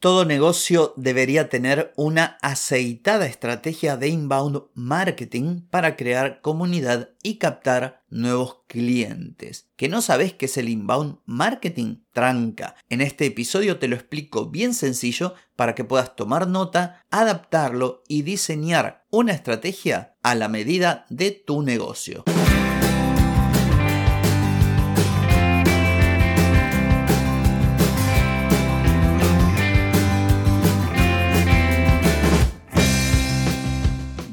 Todo 0.00 0.24
negocio 0.24 0.94
debería 0.96 1.50
tener 1.50 1.92
una 1.94 2.38
aceitada 2.40 3.26
estrategia 3.26 3.98
de 3.98 4.08
inbound 4.08 4.62
marketing 4.72 5.60
para 5.68 5.94
crear 5.94 6.40
comunidad 6.40 7.10
y 7.22 7.36
captar 7.36 8.02
nuevos 8.08 8.60
clientes. 8.66 9.68
¿Que 9.76 9.90
no 9.90 10.00
sabes 10.00 10.32
qué 10.32 10.46
es 10.46 10.56
el 10.56 10.70
inbound 10.70 11.18
marketing? 11.26 11.96
Tranca. 12.14 12.76
En 12.88 13.02
este 13.02 13.26
episodio 13.26 13.78
te 13.78 13.88
lo 13.88 13.94
explico 13.94 14.46
bien 14.46 14.72
sencillo 14.72 15.34
para 15.54 15.74
que 15.74 15.84
puedas 15.84 16.16
tomar 16.16 16.48
nota, 16.48 17.04
adaptarlo 17.10 18.02
y 18.08 18.22
diseñar 18.22 19.04
una 19.10 19.32
estrategia 19.32 20.16
a 20.22 20.34
la 20.34 20.48
medida 20.48 21.04
de 21.10 21.30
tu 21.30 21.60
negocio. 21.60 22.24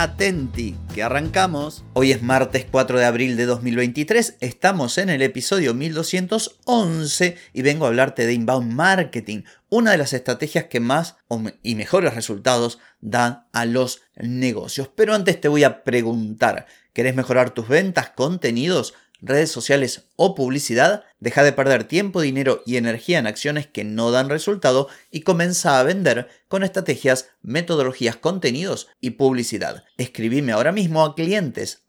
Atenti, 0.00 0.76
que 0.94 1.02
arrancamos. 1.02 1.84
Hoy 1.92 2.12
es 2.12 2.22
martes 2.22 2.64
4 2.70 3.00
de 3.00 3.04
abril 3.04 3.36
de 3.36 3.46
2023, 3.46 4.36
estamos 4.38 4.96
en 4.96 5.08
el 5.08 5.22
episodio 5.22 5.74
1211 5.74 7.36
y 7.52 7.62
vengo 7.62 7.84
a 7.84 7.88
hablarte 7.88 8.24
de 8.24 8.32
inbound 8.32 8.72
marketing, 8.72 9.42
una 9.68 9.90
de 9.90 9.98
las 9.98 10.12
estrategias 10.12 10.66
que 10.66 10.78
más 10.78 11.16
y 11.64 11.74
mejores 11.74 12.14
resultados 12.14 12.78
dan 13.00 13.48
a 13.52 13.64
los 13.64 14.02
negocios. 14.14 14.88
Pero 14.94 15.16
antes 15.16 15.40
te 15.40 15.48
voy 15.48 15.64
a 15.64 15.82
preguntar, 15.82 16.66
¿querés 16.92 17.16
mejorar 17.16 17.50
tus 17.50 17.66
ventas, 17.66 18.10
contenidos? 18.10 18.94
Redes 19.20 19.50
sociales 19.50 20.08
o 20.16 20.34
publicidad, 20.34 21.04
deja 21.20 21.42
de 21.42 21.52
perder 21.52 21.84
tiempo, 21.84 22.20
dinero 22.20 22.62
y 22.66 22.76
energía 22.76 23.18
en 23.18 23.26
acciones 23.26 23.66
que 23.66 23.84
no 23.84 24.10
dan 24.10 24.28
resultado 24.28 24.88
y 25.10 25.20
comienza 25.20 25.78
a 25.78 25.82
vender 25.82 26.28
con 26.48 26.62
estrategias, 26.64 27.30
metodologías, 27.42 28.16
contenidos 28.16 28.88
y 29.00 29.10
publicidad. 29.10 29.84
Escribime 29.96 30.52
ahora 30.52 30.72
mismo 30.72 31.04
a 31.04 31.14
clientes 31.14 31.84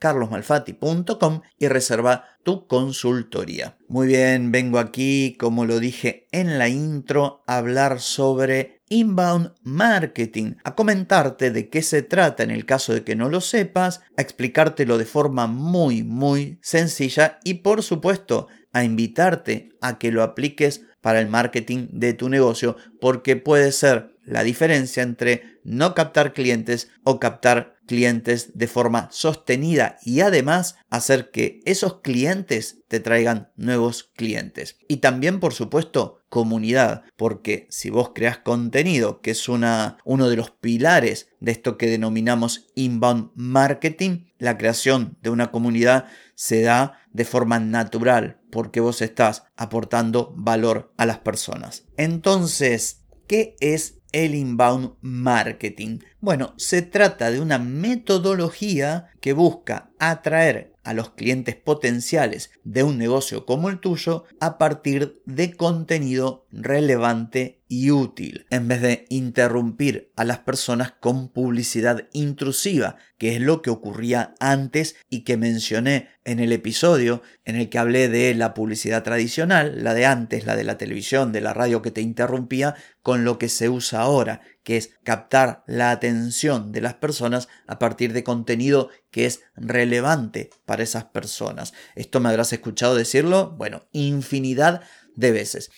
carlosmalfati.com 0.00 1.42
y 1.58 1.68
reserva 1.68 2.24
tu 2.42 2.66
consultoría. 2.66 3.76
Muy 3.86 4.06
bien, 4.06 4.50
vengo 4.50 4.78
aquí, 4.78 5.36
como 5.38 5.66
lo 5.66 5.78
dije 5.78 6.26
en 6.32 6.58
la 6.58 6.68
intro, 6.68 7.42
a 7.46 7.58
hablar 7.58 8.00
sobre 8.00 8.79
inbound 8.90 9.52
marketing, 9.62 10.56
a 10.64 10.74
comentarte 10.74 11.50
de 11.50 11.70
qué 11.70 11.80
se 11.80 12.02
trata 12.02 12.42
en 12.42 12.50
el 12.50 12.66
caso 12.66 12.92
de 12.92 13.04
que 13.04 13.16
no 13.16 13.30
lo 13.30 13.40
sepas, 13.40 14.02
a 14.18 14.22
explicártelo 14.22 14.98
de 14.98 15.06
forma 15.06 15.46
muy, 15.46 16.02
muy 16.02 16.58
sencilla 16.60 17.38
y 17.44 17.54
por 17.54 17.82
supuesto 17.82 18.48
a 18.72 18.84
invitarte 18.84 19.70
a 19.80 19.98
que 19.98 20.12
lo 20.12 20.22
apliques 20.22 20.82
para 21.00 21.20
el 21.20 21.28
marketing 21.28 21.88
de 21.92 22.12
tu 22.12 22.28
negocio 22.28 22.76
porque 23.00 23.36
puede 23.36 23.72
ser 23.72 24.16
la 24.24 24.42
diferencia 24.42 25.02
entre 25.02 25.58
no 25.64 25.94
captar 25.94 26.32
clientes 26.32 26.90
o 27.04 27.18
captar 27.18 27.79
clientes 27.90 28.56
de 28.56 28.68
forma 28.68 29.08
sostenida 29.10 29.96
y 30.04 30.20
además 30.20 30.76
hacer 30.90 31.32
que 31.32 31.60
esos 31.64 32.02
clientes 32.02 32.84
te 32.86 33.00
traigan 33.00 33.50
nuevos 33.56 34.12
clientes. 34.14 34.76
Y 34.86 34.98
también, 34.98 35.40
por 35.40 35.54
supuesto, 35.54 36.20
comunidad, 36.28 37.02
porque 37.16 37.66
si 37.68 37.90
vos 37.90 38.12
creas 38.14 38.38
contenido, 38.38 39.20
que 39.20 39.32
es 39.32 39.48
una, 39.48 39.98
uno 40.04 40.28
de 40.28 40.36
los 40.36 40.52
pilares 40.52 41.30
de 41.40 41.50
esto 41.50 41.76
que 41.78 41.88
denominamos 41.88 42.68
inbound 42.76 43.32
marketing, 43.34 44.26
la 44.38 44.56
creación 44.56 45.18
de 45.20 45.30
una 45.30 45.50
comunidad 45.50 46.06
se 46.36 46.62
da 46.62 47.00
de 47.12 47.24
forma 47.24 47.58
natural, 47.58 48.40
porque 48.52 48.78
vos 48.78 49.02
estás 49.02 49.42
aportando 49.56 50.32
valor 50.36 50.92
a 50.96 51.06
las 51.06 51.18
personas. 51.18 51.88
Entonces, 51.96 53.02
¿qué 53.26 53.56
es 53.58 53.96
el 54.12 54.36
inbound 54.36 54.92
marketing? 55.00 55.98
Bueno, 56.22 56.52
se 56.58 56.82
trata 56.82 57.30
de 57.30 57.40
una 57.40 57.58
metodología 57.58 59.08
que 59.22 59.32
busca 59.32 59.90
atraer 59.98 60.74
a 60.84 60.92
los 60.92 61.10
clientes 61.10 61.56
potenciales 61.56 62.50
de 62.64 62.82
un 62.82 62.98
negocio 62.98 63.46
como 63.46 63.70
el 63.70 63.80
tuyo 63.80 64.24
a 64.38 64.58
partir 64.58 65.22
de 65.24 65.54
contenido 65.54 66.46
relevante 66.50 67.62
y 67.68 67.90
útil, 67.90 68.46
en 68.50 68.66
vez 68.66 68.82
de 68.82 69.06
interrumpir 69.10 70.10
a 70.16 70.24
las 70.24 70.40
personas 70.40 70.92
con 70.92 71.28
publicidad 71.28 72.08
intrusiva, 72.12 72.96
que 73.18 73.36
es 73.36 73.40
lo 73.40 73.62
que 73.62 73.70
ocurría 73.70 74.34
antes 74.40 74.96
y 75.08 75.22
que 75.22 75.36
mencioné 75.36 76.08
en 76.24 76.40
el 76.40 76.52
episodio 76.52 77.22
en 77.44 77.56
el 77.56 77.68
que 77.68 77.78
hablé 77.78 78.08
de 78.08 78.34
la 78.34 78.54
publicidad 78.54 79.02
tradicional, 79.04 79.84
la 79.84 79.94
de 79.94 80.06
antes, 80.06 80.46
la 80.46 80.56
de 80.56 80.64
la 80.64 80.78
televisión, 80.78 81.32
de 81.32 81.40
la 81.40 81.54
radio 81.54 81.82
que 81.82 81.90
te 81.90 82.00
interrumpía, 82.00 82.74
con 83.02 83.24
lo 83.24 83.38
que 83.38 83.48
se 83.48 83.68
usa 83.68 84.00
ahora, 84.00 84.40
que 84.62 84.76
es 84.76 84.90
captar 85.04 85.64
la 85.66 85.90
atención 85.90 86.72
de 86.72 86.80
las 86.80 86.94
personas 86.94 87.48
a 87.66 87.78
partir 87.78 88.12
de 88.12 88.24
contenido 88.24 88.90
que 89.10 89.26
es 89.26 89.42
relevante 89.56 90.50
para 90.64 90.82
esas 90.82 91.04
personas. 91.04 91.72
Esto 91.94 92.20
me 92.20 92.28
habrás 92.28 92.52
escuchado 92.52 92.94
decirlo, 92.94 93.50
bueno, 93.56 93.86
infinidad 93.92 94.82
de 95.16 95.32
veces. 95.32 95.70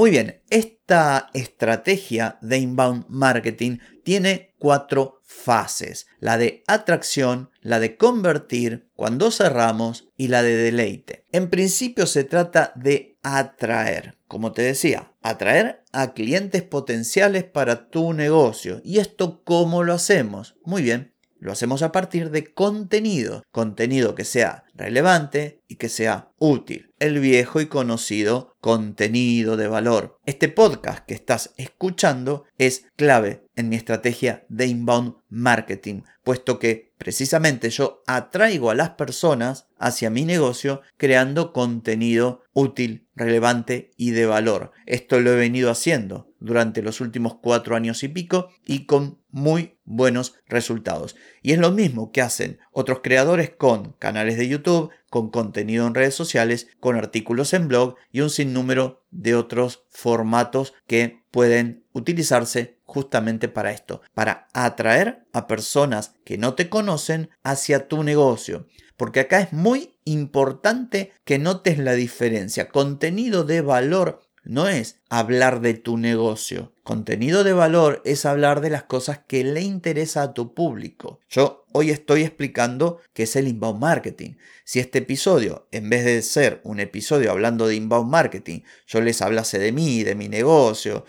Muy 0.00 0.10
bien, 0.10 0.40
esta 0.48 1.28
estrategia 1.34 2.38
de 2.40 2.56
inbound 2.56 3.04
marketing 3.10 3.80
tiene 4.02 4.54
cuatro 4.58 5.20
fases. 5.24 6.06
La 6.20 6.38
de 6.38 6.64
atracción, 6.66 7.50
la 7.60 7.80
de 7.80 7.98
convertir, 7.98 8.88
cuando 8.96 9.30
cerramos 9.30 10.08
y 10.16 10.28
la 10.28 10.42
de 10.42 10.56
deleite. 10.56 11.26
En 11.32 11.50
principio 11.50 12.06
se 12.06 12.24
trata 12.24 12.72
de 12.76 13.18
atraer, 13.22 14.16
como 14.26 14.52
te 14.52 14.62
decía, 14.62 15.12
atraer 15.20 15.84
a 15.92 16.14
clientes 16.14 16.62
potenciales 16.62 17.44
para 17.44 17.90
tu 17.90 18.14
negocio. 18.14 18.80
¿Y 18.82 19.00
esto 19.00 19.42
cómo 19.44 19.82
lo 19.82 19.92
hacemos? 19.92 20.56
Muy 20.64 20.80
bien, 20.80 21.12
lo 21.40 21.52
hacemos 21.52 21.82
a 21.82 21.90
partir 21.90 22.30
de 22.30 22.52
contenido, 22.52 23.42
contenido 23.50 24.14
que 24.14 24.24
sea 24.24 24.64
relevante 24.74 25.62
y 25.66 25.76
que 25.76 25.88
sea 25.88 26.30
útil. 26.38 26.92
El 26.98 27.18
viejo 27.18 27.60
y 27.60 27.66
conocido 27.66 28.54
contenido 28.60 29.56
de 29.56 29.66
valor. 29.66 30.18
Este 30.26 30.48
podcast 30.48 31.04
que 31.06 31.14
estás 31.14 31.54
escuchando 31.56 32.44
es 32.58 32.86
clave 32.96 33.46
en 33.56 33.70
mi 33.70 33.76
estrategia 33.76 34.44
de 34.48 34.66
inbound 34.66 35.14
marketing, 35.28 36.02
puesto 36.24 36.58
que 36.58 36.92
precisamente 36.98 37.70
yo 37.70 38.02
atraigo 38.06 38.70
a 38.70 38.74
las 38.74 38.90
personas 38.90 39.68
hacia 39.78 40.10
mi 40.10 40.26
negocio 40.26 40.82
creando 40.98 41.52
contenido 41.52 42.42
útil, 42.52 43.08
relevante 43.14 43.90
y 43.96 44.10
de 44.10 44.26
valor. 44.26 44.72
Esto 44.86 45.20
lo 45.20 45.32
he 45.32 45.36
venido 45.36 45.70
haciendo 45.70 46.32
durante 46.38 46.82
los 46.82 47.00
últimos 47.00 47.36
cuatro 47.42 47.76
años 47.76 48.02
y 48.02 48.08
pico 48.08 48.50
y 48.66 48.84
con 48.84 49.19
muy 49.32 49.78
buenos 49.84 50.34
resultados. 50.46 51.16
Y 51.42 51.52
es 51.52 51.58
lo 51.58 51.70
mismo 51.70 52.12
que 52.12 52.22
hacen 52.22 52.58
otros 52.72 53.00
creadores 53.02 53.50
con 53.50 53.92
canales 53.94 54.36
de 54.36 54.48
YouTube, 54.48 54.90
con 55.08 55.30
contenido 55.30 55.86
en 55.86 55.94
redes 55.94 56.14
sociales, 56.14 56.68
con 56.80 56.96
artículos 56.96 57.52
en 57.52 57.68
blog 57.68 57.96
y 58.12 58.20
un 58.20 58.30
sinnúmero 58.30 59.04
de 59.10 59.34
otros 59.34 59.84
formatos 59.88 60.74
que 60.86 61.24
pueden 61.30 61.84
utilizarse 61.92 62.78
justamente 62.84 63.48
para 63.48 63.72
esto, 63.72 64.02
para 64.14 64.48
atraer 64.52 65.26
a 65.32 65.46
personas 65.46 66.14
que 66.24 66.38
no 66.38 66.54
te 66.54 66.68
conocen 66.68 67.30
hacia 67.42 67.88
tu 67.88 68.02
negocio. 68.02 68.66
Porque 68.96 69.20
acá 69.20 69.40
es 69.40 69.52
muy 69.52 69.98
importante 70.04 71.12
que 71.24 71.38
notes 71.38 71.78
la 71.78 71.92
diferencia. 71.94 72.68
Contenido 72.68 73.44
de 73.44 73.62
valor 73.62 74.20
no 74.50 74.66
es 74.66 74.96
hablar 75.08 75.60
de 75.60 75.74
tu 75.74 75.96
negocio. 75.96 76.72
Contenido 76.82 77.44
de 77.44 77.52
valor 77.52 78.02
es 78.04 78.26
hablar 78.26 78.60
de 78.60 78.68
las 78.68 78.82
cosas 78.82 79.20
que 79.28 79.44
le 79.44 79.60
interesa 79.60 80.22
a 80.22 80.34
tu 80.34 80.54
público. 80.54 81.20
Yo 81.28 81.66
hoy 81.70 81.90
estoy 81.90 82.22
explicando 82.22 82.98
qué 83.12 83.22
es 83.22 83.36
el 83.36 83.46
inbound 83.46 83.80
marketing. 83.80 84.32
Si 84.64 84.80
este 84.80 84.98
episodio, 84.98 85.68
en 85.70 85.88
vez 85.88 86.04
de 86.04 86.20
ser 86.22 86.60
un 86.64 86.80
episodio 86.80 87.30
hablando 87.30 87.68
de 87.68 87.76
inbound 87.76 88.10
marketing, 88.10 88.62
yo 88.88 89.00
les 89.00 89.22
hablase 89.22 89.60
de 89.60 89.70
mí, 89.70 90.02
de 90.02 90.16
mi 90.16 90.28
negocio, 90.28 91.04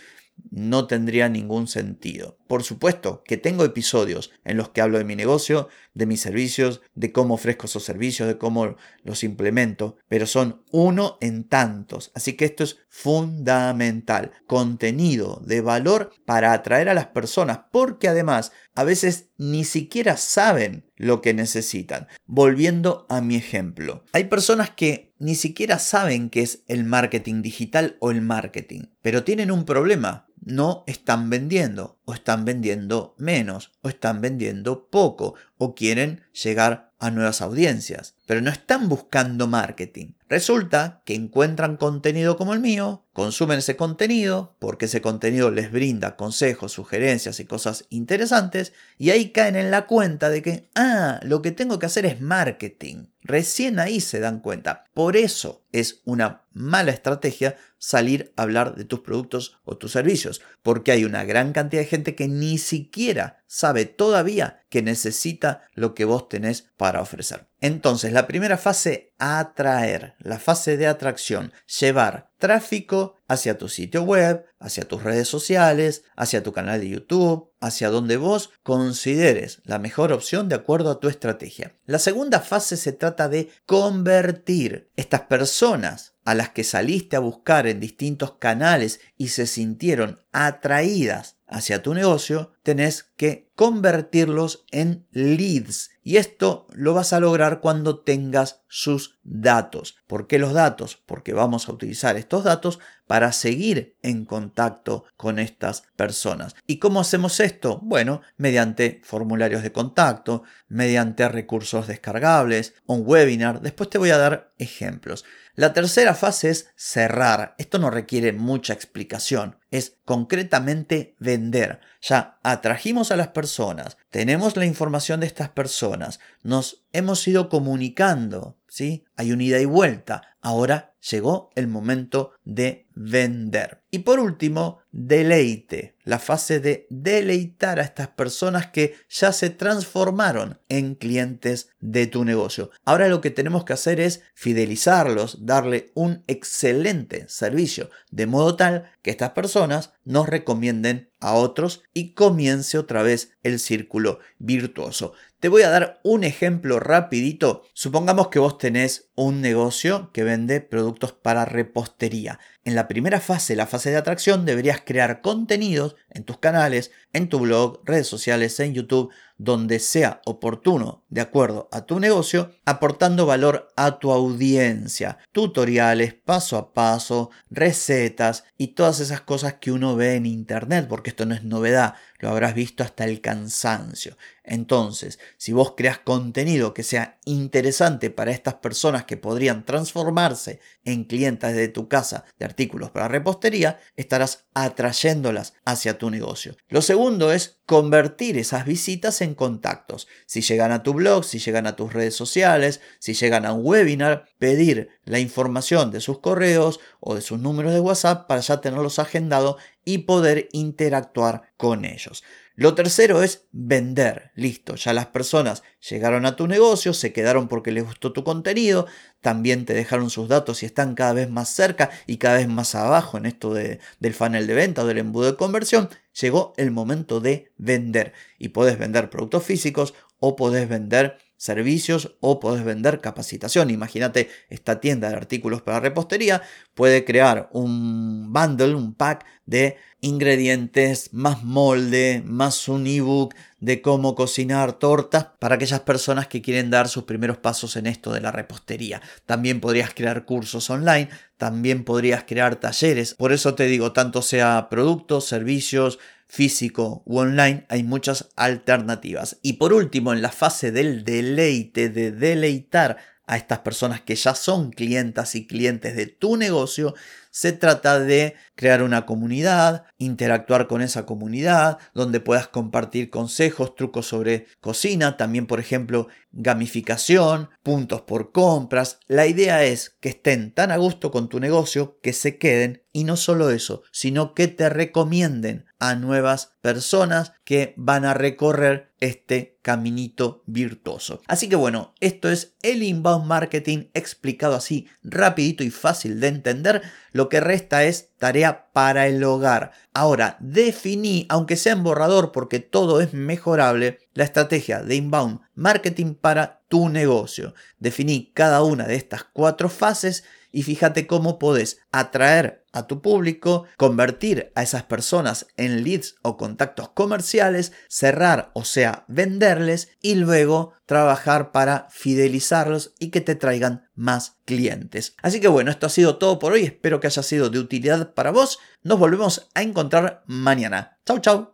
no 0.51 0.87
tendría 0.87 1.29
ningún 1.29 1.67
sentido. 1.67 2.37
Por 2.47 2.63
supuesto 2.63 3.23
que 3.25 3.37
tengo 3.37 3.63
episodios 3.63 4.31
en 4.43 4.57
los 4.57 4.69
que 4.69 4.81
hablo 4.81 4.97
de 4.97 5.05
mi 5.05 5.15
negocio, 5.15 5.69
de 5.93 6.05
mis 6.05 6.21
servicios, 6.21 6.81
de 6.93 7.11
cómo 7.11 7.35
ofrezco 7.35 7.67
esos 7.67 7.83
servicios, 7.83 8.27
de 8.27 8.37
cómo 8.37 8.75
los 9.03 9.23
implemento, 9.23 9.95
pero 10.07 10.25
son 10.25 10.63
uno 10.71 11.17
en 11.21 11.45
tantos. 11.45 12.11
Así 12.13 12.33
que 12.33 12.45
esto 12.45 12.63
es 12.63 12.79
fundamental. 12.89 14.31
Contenido 14.45 15.41
de 15.45 15.61
valor 15.61 16.11
para 16.25 16.51
atraer 16.51 16.89
a 16.89 16.93
las 16.93 17.07
personas, 17.07 17.61
porque 17.71 18.09
además 18.09 18.51
a 18.75 18.83
veces 18.83 19.29
ni 19.37 19.63
siquiera 19.63 20.17
saben 20.17 20.85
lo 20.95 21.21
que 21.21 21.33
necesitan. 21.33 22.07
Volviendo 22.25 23.05
a 23.09 23.21
mi 23.21 23.35
ejemplo, 23.35 24.03
hay 24.13 24.25
personas 24.25 24.69
que 24.69 25.13
ni 25.19 25.35
siquiera 25.35 25.79
saben 25.79 26.29
qué 26.29 26.41
es 26.41 26.63
el 26.67 26.83
marketing 26.83 27.41
digital 27.41 27.97
o 27.99 28.11
el 28.11 28.21
marketing, 28.21 28.83
pero 29.01 29.23
tienen 29.23 29.51
un 29.51 29.65
problema. 29.65 30.27
No 30.43 30.83
están 30.87 31.29
vendiendo, 31.29 31.99
o 32.03 32.15
están 32.15 32.45
vendiendo 32.45 33.13
menos, 33.19 33.71
o 33.81 33.89
están 33.89 34.21
vendiendo 34.21 34.89
poco, 34.89 35.35
o 35.57 35.75
quieren 35.75 36.23
llegar 36.31 36.91
a 36.97 37.11
nuevas 37.11 37.41
audiencias, 37.41 38.15
pero 38.31 38.39
no 38.39 38.49
están 38.49 38.87
buscando 38.87 39.45
marketing. 39.45 40.13
Resulta 40.29 41.01
que 41.03 41.15
encuentran 41.15 41.75
contenido 41.75 42.37
como 42.37 42.53
el 42.53 42.61
mío, 42.61 43.03
consumen 43.11 43.59
ese 43.59 43.75
contenido 43.75 44.55
porque 44.57 44.85
ese 44.85 45.01
contenido 45.01 45.51
les 45.51 45.69
brinda 45.69 46.15
consejos, 46.15 46.71
sugerencias 46.71 47.41
y 47.41 47.45
cosas 47.45 47.87
interesantes 47.89 48.71
y 48.97 49.09
ahí 49.09 49.31
caen 49.31 49.57
en 49.57 49.69
la 49.69 49.85
cuenta 49.85 50.29
de 50.29 50.41
que, 50.41 50.69
ah, 50.75 51.19
lo 51.23 51.41
que 51.41 51.51
tengo 51.51 51.77
que 51.77 51.87
hacer 51.87 52.05
es 52.05 52.21
marketing. 52.21 53.07
Recién 53.23 53.79
ahí 53.79 53.99
se 53.99 54.21
dan 54.21 54.39
cuenta. 54.39 54.85
Por 54.93 55.17
eso 55.17 55.65
es 55.73 56.01
una 56.05 56.45
mala 56.53 56.91
estrategia 56.91 57.55
salir 57.77 58.33
a 58.35 58.43
hablar 58.43 58.75
de 58.75 58.85
tus 58.85 59.01
productos 59.01 59.59
o 59.63 59.77
tus 59.77 59.91
servicios, 59.91 60.41
porque 60.63 60.91
hay 60.91 61.03
una 61.03 61.23
gran 61.23 61.51
cantidad 61.51 61.81
de 61.81 61.87
gente 61.87 62.15
que 62.15 62.27
ni 62.27 62.57
siquiera 62.57 63.43
sabe 63.47 63.85
todavía 63.85 64.63
que 64.69 64.81
necesita 64.81 65.63
lo 65.73 65.93
que 65.93 66.05
vos 66.05 66.29
tenés 66.29 66.69
para 66.77 67.01
ofrecer. 67.01 67.47
Entonces, 67.59 68.11
la 68.11 68.20
primera 68.27 68.57
fase, 68.57 69.13
atraer, 69.19 70.15
la 70.19 70.39
fase 70.39 70.77
de 70.77 70.87
atracción, 70.87 71.53
llevar 71.79 72.31
tráfico 72.37 73.15
hacia 73.27 73.57
tu 73.57 73.69
sitio 73.69 74.03
web, 74.03 74.45
hacia 74.59 74.87
tus 74.87 75.03
redes 75.03 75.27
sociales, 75.27 76.03
hacia 76.15 76.43
tu 76.43 76.51
canal 76.51 76.81
de 76.81 76.89
YouTube, 76.89 77.51
hacia 77.61 77.89
donde 77.89 78.17
vos 78.17 78.49
consideres 78.63 79.61
la 79.63 79.79
mejor 79.79 80.11
opción 80.11 80.49
de 80.49 80.55
acuerdo 80.55 80.91
a 80.91 80.99
tu 80.99 81.07
estrategia. 81.07 81.77
La 81.85 81.99
segunda 81.99 82.39
fase 82.39 82.77
se 82.77 82.91
trata 82.91 83.29
de 83.29 83.49
convertir 83.65 84.89
estas 84.95 85.21
personas 85.21 86.15
a 86.25 86.35
las 86.35 86.49
que 86.49 86.63
saliste 86.63 87.15
a 87.15 87.19
buscar 87.19 87.67
en 87.67 87.79
distintos 87.79 88.33
canales 88.33 88.99
y 89.17 89.29
se 89.29 89.47
sintieron 89.47 90.19
atraídas 90.31 91.37
hacia 91.47 91.83
tu 91.83 91.93
negocio, 91.93 92.53
tenés 92.63 93.11
que 93.15 93.51
convertirlos 93.55 94.65
en 94.71 95.07
leads. 95.11 95.91
Y 96.03 96.17
esto 96.17 96.65
lo 96.71 96.95
vas 96.95 97.13
a 97.13 97.19
lograr 97.19 97.59
cuando 97.61 97.99
tengas 97.99 98.63
sus 98.67 99.19
datos. 99.23 99.97
¿Por 100.07 100.25
qué 100.25 100.39
los 100.39 100.53
datos? 100.53 100.99
Porque 101.05 101.33
vamos 101.33 101.69
a 101.69 101.73
utilizar 101.73 102.17
estos 102.17 102.43
datos 102.43 102.79
para 103.05 103.31
seguir 103.33 103.97
en 104.01 104.25
contacto 104.25 105.05
con 105.15 105.37
estas 105.37 105.83
personas. 105.95 106.55
¿Y 106.65 106.79
cómo 106.79 107.01
hacemos 107.01 107.39
esto? 107.39 107.79
Bueno, 107.83 108.21
mediante 108.37 109.01
formularios 109.03 109.61
de 109.61 109.71
contacto, 109.71 110.43
mediante 110.67 111.27
recursos 111.29 111.85
descargables, 111.87 112.73
un 112.87 113.03
webinar. 113.05 113.61
Después 113.61 113.89
te 113.91 113.99
voy 113.99 114.09
a 114.09 114.17
dar 114.17 114.53
ejemplos. 114.57 115.23
La 115.55 115.73
tercera 115.73 116.15
fase 116.15 116.49
es 116.49 116.69
cerrar. 116.75 117.55
Esto 117.57 117.77
no 117.77 117.89
requiere 117.89 118.31
mucha 118.31 118.73
explicación. 118.73 119.57
Es 119.69 119.97
concretamente 120.05 121.15
vender. 121.19 121.81
Ya 122.01 122.39
atrajimos 122.51 123.11
a 123.11 123.15
las 123.15 123.29
personas, 123.29 123.97
tenemos 124.09 124.57
la 124.57 124.65
información 124.65 125.19
de 125.19 125.27
estas 125.27 125.49
personas, 125.49 126.19
nos 126.43 126.83
hemos 126.93 127.27
ido 127.27 127.49
comunicando, 127.49 128.57
¿sí? 128.67 129.03
Hay 129.15 129.31
unida 129.31 129.59
y 129.59 129.65
vuelta. 129.65 130.23
Ahora 130.41 130.93
llegó 131.09 131.49
el 131.55 131.67
momento 131.67 132.33
de 132.43 132.87
vender. 133.03 133.81
Y 133.89 133.99
por 133.99 134.19
último, 134.19 134.79
deleite, 134.91 135.95
la 136.03 136.19
fase 136.19 136.59
de 136.59 136.87
deleitar 136.89 137.79
a 137.79 137.83
estas 137.83 138.09
personas 138.09 138.67
que 138.67 138.95
ya 139.09 139.31
se 139.31 139.49
transformaron 139.49 140.59
en 140.69 140.95
clientes 140.95 141.69
de 141.79 142.07
tu 142.07 142.23
negocio. 142.23 142.71
Ahora 142.85 143.07
lo 143.07 143.19
que 143.19 143.31
tenemos 143.31 143.65
que 143.65 143.73
hacer 143.73 143.99
es 143.99 144.21
fidelizarlos, 144.33 145.45
darle 145.45 145.91
un 145.93 146.23
excelente 146.27 147.25
servicio, 147.27 147.89
de 148.11 148.27
modo 148.27 148.55
tal 148.55 148.91
que 149.01 149.11
estas 149.11 149.31
personas 149.31 149.93
nos 150.05 150.29
recomienden 150.29 151.09
a 151.19 151.33
otros 151.33 151.83
y 151.93 152.13
comience 152.13 152.77
otra 152.77 153.03
vez 153.03 153.33
el 153.43 153.59
círculo 153.59 154.19
virtuoso. 154.39 155.13
Te 155.41 155.49
voy 155.49 155.63
a 155.63 155.71
dar 155.71 155.99
un 156.03 156.23
ejemplo 156.23 156.79
rapidito. 156.79 157.63
Supongamos 157.73 158.27
que 158.27 158.37
vos 158.37 158.59
tenés 158.59 159.09
un 159.15 159.41
negocio 159.41 160.11
que 160.13 160.23
vende 160.23 160.61
productos 160.61 161.13
para 161.13 161.45
repostería. 161.45 162.39
En 162.63 162.75
la 162.75 162.87
primera 162.91 163.21
fase, 163.21 163.55
la 163.55 163.67
fase 163.67 163.89
de 163.89 163.95
atracción, 163.95 164.45
deberías 164.45 164.81
crear 164.85 165.21
contenidos 165.21 165.95
en 166.09 166.25
tus 166.25 166.39
canales, 166.39 166.91
en 167.13 167.29
tu 167.29 167.39
blog, 167.39 167.79
redes 167.85 168.07
sociales, 168.07 168.59
en 168.59 168.73
YouTube, 168.73 169.13
donde 169.43 169.79
sea 169.79 170.21
oportuno 170.25 171.03
de 171.09 171.19
acuerdo 171.19 171.67
a 171.71 171.87
tu 171.87 171.99
negocio, 171.99 172.51
aportando 172.63 173.25
valor 173.25 173.73
a 173.75 173.97
tu 173.97 174.11
audiencia. 174.11 175.17
Tutoriales, 175.31 176.13
paso 176.13 176.57
a 176.57 176.73
paso, 176.73 177.31
recetas 177.49 178.43
y 178.55 178.67
todas 178.67 178.99
esas 178.99 179.21
cosas 179.21 179.55
que 179.55 179.71
uno 179.71 179.95
ve 179.95 180.13
en 180.13 180.27
internet, 180.27 180.85
porque 180.87 181.09
esto 181.09 181.25
no 181.25 181.33
es 181.33 181.43
novedad, 181.43 181.95
lo 182.19 182.29
habrás 182.29 182.53
visto 182.53 182.83
hasta 182.83 183.03
el 183.03 183.19
cansancio. 183.19 184.15
Entonces, 184.43 185.17
si 185.37 185.53
vos 185.53 185.73
creas 185.75 185.97
contenido 185.97 186.73
que 186.75 186.83
sea 186.83 187.17
interesante 187.25 188.11
para 188.11 188.31
estas 188.31 188.55
personas 188.55 189.05
que 189.05 189.17
podrían 189.17 189.65
transformarse 189.65 190.59
en 190.83 191.05
clientes 191.05 191.55
de 191.55 191.67
tu 191.67 191.87
casa 191.87 192.25
de 192.37 192.45
artículos 192.45 192.91
para 192.91 193.07
repostería, 193.07 193.79
estarás 193.95 194.45
atrayéndolas 194.53 195.53
hacia 195.65 195.97
tu 195.97 196.11
negocio. 196.11 196.55
Lo 196.69 196.81
segundo 196.83 197.31
es 197.31 197.60
convertir 197.71 198.37
esas 198.37 198.65
visitas 198.65 199.21
en 199.21 199.33
contactos. 199.33 200.09
Si 200.25 200.41
llegan 200.41 200.73
a 200.73 200.83
tu 200.83 200.93
blog, 200.93 201.23
si 201.23 201.39
llegan 201.39 201.67
a 201.67 201.77
tus 201.77 201.93
redes 201.93 202.13
sociales, 202.13 202.81
si 202.99 203.13
llegan 203.13 203.45
a 203.45 203.53
un 203.53 203.65
webinar, 203.65 204.25
pedir 204.39 204.89
la 205.05 205.19
información 205.19 205.89
de 205.89 206.01
sus 206.01 206.19
correos 206.19 206.81
o 206.99 207.15
de 207.15 207.21
sus 207.21 207.39
números 207.39 207.71
de 207.71 207.79
WhatsApp 207.79 208.27
para 208.27 208.41
ya 208.41 208.59
tenerlos 208.59 208.99
agendados 208.99 209.55
y 209.85 209.99
poder 209.99 210.49
interactuar 210.51 211.43
con 211.55 211.85
ellos. 211.85 212.25
Lo 212.55 212.75
tercero 212.75 213.23
es 213.23 213.47
vender. 213.51 214.31
Listo, 214.35 214.75
ya 214.75 214.93
las 214.93 215.07
personas 215.07 215.63
llegaron 215.89 216.25
a 216.25 216.35
tu 216.35 216.47
negocio, 216.47 216.93
se 216.93 217.13
quedaron 217.13 217.47
porque 217.47 217.71
les 217.71 217.85
gustó 217.85 218.11
tu 218.11 218.23
contenido, 218.23 218.87
también 219.21 219.65
te 219.65 219.73
dejaron 219.73 220.09
sus 220.09 220.27
datos 220.27 220.61
y 220.61 220.65
están 220.65 220.95
cada 220.95 221.13
vez 221.13 221.29
más 221.29 221.49
cerca 221.49 221.89
y 222.07 222.17
cada 222.17 222.37
vez 222.37 222.47
más 222.47 222.75
abajo 222.75 223.17
en 223.17 223.25
esto 223.25 223.53
de, 223.53 223.79
del 223.99 224.13
funnel 224.13 224.47
de 224.47 224.53
venta 224.53 224.83
o 224.83 224.87
del 224.87 224.97
embudo 224.97 225.31
de 225.31 225.37
conversión. 225.37 225.89
Llegó 226.19 226.53
el 226.57 226.71
momento 226.71 227.19
de 227.19 227.51
vender 227.57 228.13
y 228.37 228.49
puedes 228.49 228.77
vender 228.77 229.09
productos 229.09 229.43
físicos 229.43 229.93
o 230.19 230.35
podés 230.35 230.67
vender 230.67 231.17
servicios 231.41 232.15
o 232.19 232.39
podés 232.39 232.63
vender 232.63 233.01
capacitación. 233.01 233.71
Imagínate 233.71 234.29
esta 234.49 234.79
tienda 234.79 235.09
de 235.09 235.15
artículos 235.15 235.63
para 235.63 235.79
repostería 235.79 236.43
puede 236.75 237.03
crear 237.03 237.49
un 237.51 238.31
bundle, 238.31 238.75
un 238.75 238.93
pack 238.93 239.25
de 239.47 239.75
ingredientes, 240.01 241.11
más 241.13 241.43
molde, 241.43 242.21
más 242.27 242.67
un 242.67 242.85
ebook 242.85 243.33
de 243.59 243.81
cómo 243.81 244.13
cocinar 244.13 244.73
tortas 244.73 245.29
para 245.39 245.55
aquellas 245.55 245.79
personas 245.79 246.27
que 246.27 246.43
quieren 246.43 246.69
dar 246.69 246.87
sus 246.87 247.05
primeros 247.05 247.39
pasos 247.39 247.75
en 247.75 247.87
esto 247.87 248.13
de 248.13 248.21
la 248.21 248.31
repostería. 248.31 249.01
También 249.25 249.61
podrías 249.61 249.95
crear 249.95 250.25
cursos 250.25 250.69
online, 250.69 251.09
también 251.37 251.83
podrías 251.83 252.23
crear 252.23 252.57
talleres. 252.57 253.15
Por 253.15 253.33
eso 253.33 253.55
te 253.55 253.65
digo, 253.65 253.93
tanto 253.93 254.21
sea 254.21 254.67
productos, 254.69 255.25
servicios, 255.25 255.97
físico 256.31 257.03
u 257.05 257.19
online, 257.19 257.65
hay 257.67 257.83
muchas 257.83 258.29
alternativas. 258.37 259.37
Y 259.41 259.53
por 259.53 259.73
último, 259.73 260.13
en 260.13 260.21
la 260.21 260.31
fase 260.31 260.71
del 260.71 261.03
deleite, 261.03 261.89
de 261.89 262.13
deleitar 262.13 262.95
a 263.27 263.35
estas 263.35 263.59
personas 263.59 263.99
que 263.99 264.15
ya 264.15 264.33
son 264.33 264.71
clientas 264.71 265.35
y 265.35 265.45
clientes 265.45 265.93
de 265.93 266.05
tu 266.05 266.37
negocio, 266.37 266.95
se 267.31 267.53
trata 267.53 267.99
de 267.99 268.35
crear 268.55 268.83
una 268.83 269.05
comunidad, 269.05 269.85
interactuar 269.97 270.67
con 270.67 270.81
esa 270.81 271.05
comunidad, 271.05 271.79
donde 271.93 272.19
puedas 272.19 272.47
compartir 272.47 273.09
consejos, 273.09 273.75
trucos 273.75 274.05
sobre 274.05 274.45
cocina, 274.59 275.17
también 275.17 275.47
por 275.47 275.59
ejemplo 275.59 276.07
gamificación, 276.31 277.49
puntos 277.63 278.01
por 278.01 278.31
compras. 278.31 278.99
La 279.07 279.27
idea 279.27 279.63
es 279.63 279.95
que 279.99 280.09
estén 280.09 280.51
tan 280.51 280.71
a 280.71 280.77
gusto 280.77 281.11
con 281.11 281.29
tu 281.29 281.39
negocio 281.39 281.99
que 282.01 282.13
se 282.13 282.37
queden 282.37 282.83
y 282.93 283.05
no 283.05 283.15
solo 283.17 283.49
eso, 283.49 283.83
sino 283.91 284.33
que 284.33 284.47
te 284.47 284.69
recomienden 284.69 285.65
a 285.79 285.95
nuevas 285.95 286.53
personas 286.61 287.33
que 287.43 287.73
van 287.77 288.05
a 288.05 288.13
recorrer 288.13 288.91
este 288.99 289.57
caminito 289.61 290.43
virtuoso. 290.45 291.21
Así 291.27 291.49
que 291.49 291.55
bueno, 291.55 291.95
esto 291.99 292.29
es 292.29 292.53
el 292.61 292.83
inbound 292.83 293.25
marketing 293.25 293.85
explicado 293.93 294.55
así 294.55 294.87
rapidito 295.03 295.63
y 295.63 295.71
fácil 295.71 296.19
de 296.19 296.27
entender. 296.27 296.81
Lo 297.11 297.29
que 297.29 297.39
resta 297.39 297.83
es 297.83 298.09
tarea 298.17 298.71
para 298.71 299.07
el 299.07 299.23
hogar. 299.23 299.71
Ahora, 299.93 300.37
definí, 300.39 301.25
aunque 301.29 301.57
sea 301.57 301.73
en 301.73 301.83
borrador 301.83 302.31
porque 302.31 302.59
todo 302.59 303.01
es 303.01 303.13
mejorable, 303.13 303.99
la 304.13 304.23
estrategia 304.23 304.81
de 304.81 304.95
inbound 304.95 305.41
marketing 305.53 306.15
para 306.15 306.61
tu 306.67 306.89
negocio. 306.89 307.53
Definí 307.79 308.31
cada 308.33 308.63
una 308.63 308.85
de 308.85 308.95
estas 308.95 309.23
cuatro 309.23 309.69
fases 309.69 310.23
y 310.51 310.63
fíjate 310.63 311.07
cómo 311.07 311.39
podés 311.39 311.79
atraer 311.91 312.65
a 312.73 312.87
tu 312.87 313.01
público, 313.01 313.65
convertir 313.77 314.51
a 314.55 314.63
esas 314.63 314.83
personas 314.83 315.47
en 315.57 315.83
leads 315.83 316.15
o 316.21 316.37
contactos 316.37 316.89
comerciales, 316.89 317.73
cerrar, 317.89 318.51
o 318.53 318.63
sea, 318.63 319.05
venderles 319.07 319.89
y 320.01 320.15
luego 320.15 320.73
trabajar 320.85 321.51
para 321.51 321.87
fidelizarlos 321.89 322.93
y 322.99 323.09
que 323.09 323.21
te 323.21 323.35
traigan 323.35 323.89
más 323.95 324.37
clientes. 324.45 325.15
Así 325.21 325.39
que 325.39 325.47
bueno, 325.47 325.71
esto 325.71 325.85
ha 325.85 325.89
sido 325.89 326.17
todo 326.17 326.39
por 326.39 326.53
hoy, 326.53 326.63
espero 326.63 326.99
que 326.99 327.07
haya 327.07 327.23
sido 327.23 327.49
de 327.49 327.59
utilidad 327.59 328.13
para 328.13 328.31
vos. 328.31 328.59
Nos 328.83 328.99
volvemos 328.99 329.49
a 329.53 329.61
encontrar 329.61 330.23
mañana. 330.27 330.97
Chau, 331.05 331.19
chau. 331.19 331.53